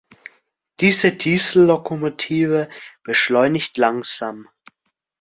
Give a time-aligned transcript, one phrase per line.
[0.79, 2.69] Die Diesellokomotive
[3.03, 4.47] beschleunigt langsam.